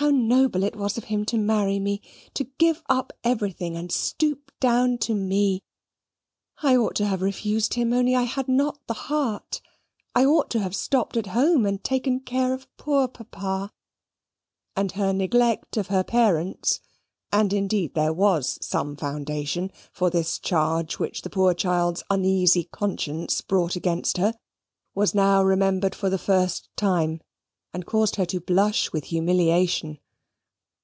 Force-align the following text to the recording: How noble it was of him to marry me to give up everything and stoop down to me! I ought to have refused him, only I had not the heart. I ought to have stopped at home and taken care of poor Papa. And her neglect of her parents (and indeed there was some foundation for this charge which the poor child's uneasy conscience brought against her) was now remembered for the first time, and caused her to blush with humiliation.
How 0.00 0.10
noble 0.10 0.62
it 0.62 0.76
was 0.76 0.96
of 0.96 1.06
him 1.06 1.24
to 1.24 1.36
marry 1.36 1.80
me 1.80 2.00
to 2.34 2.44
give 2.56 2.84
up 2.88 3.12
everything 3.24 3.76
and 3.76 3.90
stoop 3.90 4.52
down 4.60 4.96
to 4.98 5.12
me! 5.12 5.64
I 6.62 6.76
ought 6.76 6.94
to 6.98 7.04
have 7.06 7.20
refused 7.20 7.74
him, 7.74 7.92
only 7.92 8.14
I 8.14 8.22
had 8.22 8.46
not 8.46 8.78
the 8.86 8.94
heart. 8.94 9.60
I 10.14 10.24
ought 10.24 10.50
to 10.50 10.60
have 10.60 10.76
stopped 10.76 11.16
at 11.16 11.26
home 11.26 11.66
and 11.66 11.82
taken 11.82 12.20
care 12.20 12.54
of 12.54 12.68
poor 12.76 13.08
Papa. 13.08 13.72
And 14.76 14.92
her 14.92 15.12
neglect 15.12 15.76
of 15.76 15.88
her 15.88 16.04
parents 16.04 16.78
(and 17.32 17.52
indeed 17.52 17.94
there 17.94 18.12
was 18.12 18.56
some 18.64 18.94
foundation 18.94 19.72
for 19.92 20.10
this 20.10 20.38
charge 20.38 21.00
which 21.00 21.22
the 21.22 21.30
poor 21.30 21.54
child's 21.54 22.04
uneasy 22.08 22.62
conscience 22.62 23.40
brought 23.40 23.74
against 23.74 24.16
her) 24.18 24.32
was 24.94 25.12
now 25.12 25.42
remembered 25.42 25.96
for 25.96 26.08
the 26.08 26.18
first 26.18 26.68
time, 26.76 27.20
and 27.74 27.84
caused 27.84 28.16
her 28.16 28.24
to 28.24 28.40
blush 28.40 28.94
with 28.94 29.04
humiliation. 29.04 29.98